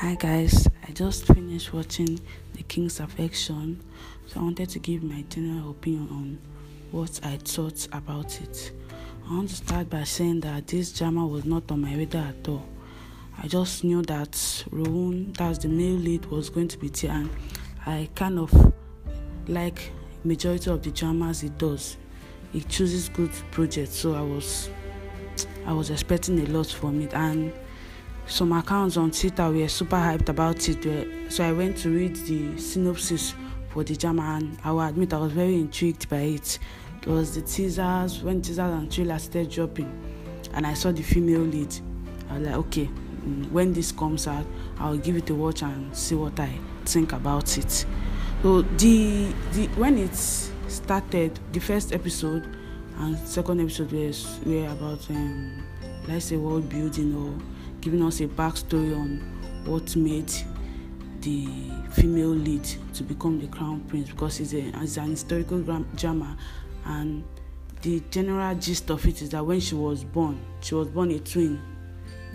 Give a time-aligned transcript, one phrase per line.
[0.00, 2.18] Hi guys, I just finished watching
[2.54, 3.82] The King's Affection,
[4.26, 6.38] so I wanted to give my general opinion on
[6.90, 8.72] what I thought about it.
[9.28, 12.48] I want to start by saying that this drama was not on my radar at
[12.48, 12.66] all.
[13.42, 14.32] I just knew that
[14.70, 17.28] Rowoon, that's the male lead, was going to be there, and
[17.84, 18.72] I kind of
[19.48, 19.92] like
[20.24, 21.98] majority of the dramas it does.
[22.54, 24.70] It chooses good projects, so I was
[25.66, 27.52] I was expecting a lot from it and
[28.30, 31.32] some accounts on Twitter were super hyped about it.
[31.32, 33.34] So I went to read the synopsis
[33.70, 36.58] for the drama, and I will admit I was very intrigued by it.
[37.02, 39.90] It was the teasers, when teasers and trailers started dropping,
[40.54, 41.74] and I saw the female lead.
[42.28, 44.46] I was like, okay, mm, when this comes out,
[44.78, 47.84] I'll give it a watch and see what I think about it.
[48.42, 52.46] So the the when it started, the first episode
[52.98, 55.64] and second episode was were about um,
[56.06, 59.18] let's say world building or giving us a backstory on
[59.64, 60.32] what made
[61.20, 61.46] the
[61.92, 62.64] female lead
[62.94, 65.60] to become the crown prince because it's, a, it's an historical
[65.96, 66.36] drama.
[66.84, 67.24] And
[67.82, 71.18] the general gist of it is that when she was born she was born a
[71.18, 71.60] twin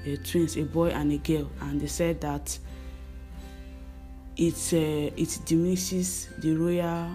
[0.05, 1.49] a twins a boy and a girl.
[1.61, 2.57] And they said that
[4.37, 7.09] it uh, it diminishes the royal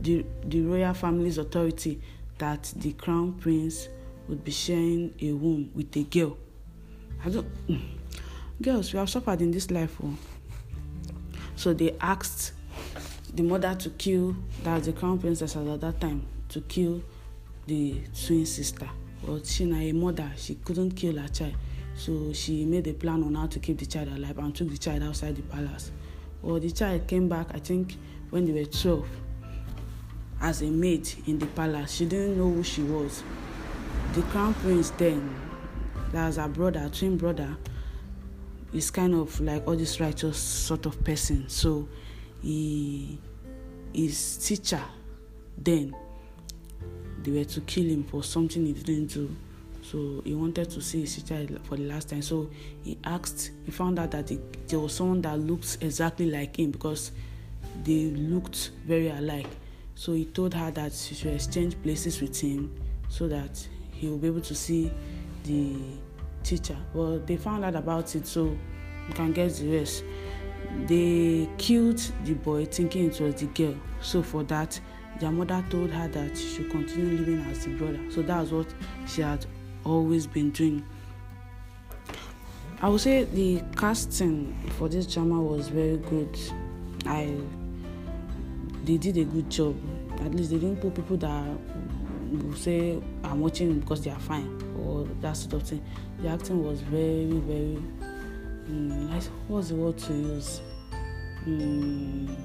[0.00, 2.00] the, the royal family's authority
[2.38, 3.88] that the crown prince
[4.28, 6.36] would be sharing a womb with a girl
[7.24, 7.46] I don't.
[8.62, 9.96] Girls, we have suffered in this life.
[10.02, 10.14] Oh.
[11.56, 12.52] So they asked
[13.34, 17.02] the mother to kill, that's the crown princess at that time, to kill
[17.66, 18.88] the twin sister.
[19.26, 21.54] But she, now a mother, she couldn't kill her child.
[21.96, 24.78] So she made a plan on how to keep the child alive and took the
[24.78, 25.90] child outside the palace.
[26.42, 27.96] Well, the child came back, I think,
[28.30, 29.06] when they were 12,
[30.42, 31.92] as a maid in the palace.
[31.92, 33.22] She didn't know who she was.
[34.14, 35.34] The crown prince then
[36.12, 37.56] that's her brother, twin brother,
[38.72, 41.48] is kind of like all this righteous sort of person.
[41.48, 41.88] So
[42.42, 43.18] he
[43.92, 44.82] his teacher
[45.56, 45.94] then
[47.22, 49.34] they were to kill him for something he didn't do.
[49.82, 52.22] So he wanted to see his teacher for the last time.
[52.22, 52.50] So
[52.84, 54.30] he asked, he found out that
[54.68, 57.12] there was someone that looked exactly like him because
[57.84, 59.48] they looked very alike.
[59.94, 62.72] So he told her that she should exchange places with him
[63.08, 64.92] so that he will be able to see
[65.46, 65.76] the
[66.42, 66.76] teacher.
[66.94, 68.56] Well, they found out about it, so
[69.08, 70.04] you can guess the rest.
[70.86, 73.74] They killed the boy thinking it was the girl.
[74.00, 74.78] So for that,
[75.20, 78.00] their mother told her that she should continue living as the brother.
[78.10, 78.74] So that was what
[79.06, 79.46] she had
[79.84, 80.84] always been doing.
[82.82, 86.38] I would say the casting for this drama was very good.
[87.06, 87.34] I
[88.84, 89.76] they did a good job.
[90.20, 91.58] At least they didn't put people that
[92.56, 95.82] say I'm watching because they are fine or that sort of thing.
[96.20, 97.76] The acting was very, very.
[98.68, 100.60] Um, what's the word to use?
[101.46, 102.36] Um,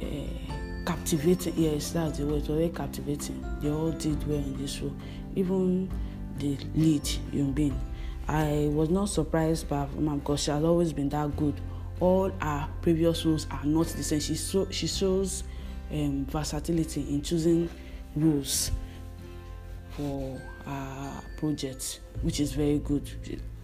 [0.00, 1.54] uh, captivating.
[1.56, 2.34] Yes, that's the word.
[2.44, 3.44] It was very captivating.
[3.60, 4.92] They all did well in this show.
[5.34, 5.90] Even
[6.38, 7.78] the lead, Yoon Bin.
[8.28, 11.60] I was not surprised by her because she has always been that good.
[12.00, 14.20] All her previous roles are not the same.
[14.20, 15.44] She so she shows
[15.92, 17.68] um, versatility in choosing
[18.16, 18.70] roles
[19.90, 23.10] for our projects, which is very good.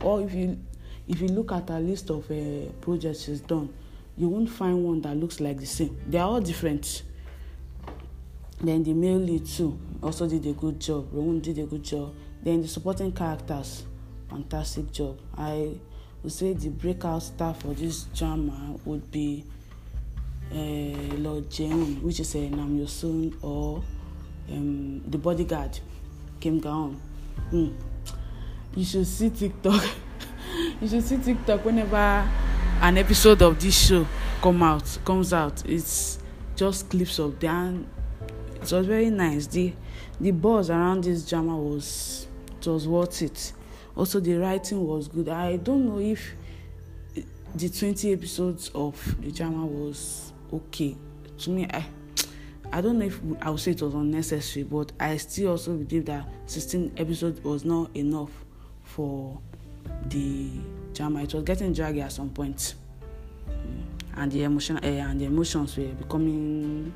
[0.01, 0.59] Or if you
[1.07, 3.73] if you look at a list of uh, projects she's done,
[4.17, 5.97] you won't find one that looks like the same.
[6.07, 7.03] They are all different.
[8.61, 11.09] Then the male lead too also did a good job.
[11.13, 12.15] Rowan did a good job.
[12.43, 13.85] Then the supporting characters,
[14.29, 15.19] fantastic job.
[15.37, 15.71] I
[16.23, 19.45] would say the breakout star for this drama would be
[20.53, 20.55] uh,
[21.17, 23.83] Lord Jae which is a uh, Nam Yosun or
[24.51, 25.79] um, the bodyguard.
[26.41, 27.01] Kim Gaon.
[27.53, 27.75] Mm.
[28.75, 29.83] You should see TikTok.
[30.81, 31.97] you should see TikTok whenever
[32.81, 34.07] an episode of this show
[34.41, 35.65] come out comes out.
[35.67, 36.19] It's
[36.55, 37.87] just clips of them.
[38.55, 39.47] It was very nice.
[39.47, 39.73] The
[40.21, 42.27] the buzz around this drama was
[42.61, 43.53] it was worth it.
[43.97, 45.29] Also the writing was good.
[45.29, 46.35] I don't know if
[47.55, 50.97] the 20 episodes of the drama was okay.
[51.39, 51.85] To me, I
[52.71, 56.05] I don't know if I would say it was unnecessary, but I still also believe
[56.07, 58.31] that 16 episodes was not enough
[58.83, 59.39] for
[60.07, 60.51] the
[60.93, 61.23] drama.
[61.23, 62.75] It was getting draggy at some point,
[63.49, 63.83] mm.
[64.17, 66.93] and the emotion uh, and the emotions were becoming,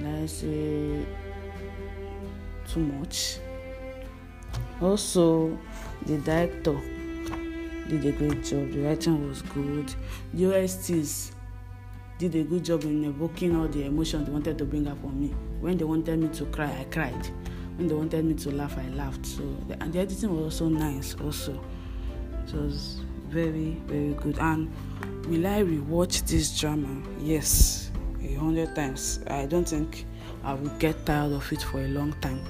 [0.00, 1.06] let's say,
[2.70, 3.38] too much.
[4.82, 5.58] Also,
[6.04, 6.78] the director
[7.88, 8.70] did a great job.
[8.70, 9.92] The writing was good.
[10.34, 11.32] The OSTs
[12.18, 15.20] did a good job in evoking all the emotions they wanted to bring up on
[15.20, 15.28] me.
[15.60, 17.26] When they wanted me to cry, I cried.
[17.76, 19.24] When they wanted me to laugh, I laughed.
[19.24, 19.42] So
[19.80, 21.14] and the editing was also nice.
[21.20, 21.52] Also,
[22.46, 24.70] it was very very good and
[25.26, 27.90] will i rewatch this drama yes
[28.22, 30.06] a hundred times i don't think
[30.44, 32.40] i will get tired of it for a long time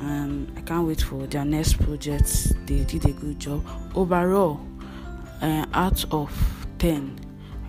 [0.00, 3.64] and i can't wait for their next project they did a good job
[3.96, 4.60] overall
[5.42, 6.32] uh, out of
[6.78, 7.18] 10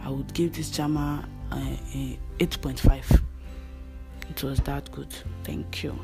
[0.04, 3.22] i would give this drama Eh, 8.5
[4.30, 5.14] it was that good.
[5.44, 6.00] Thank you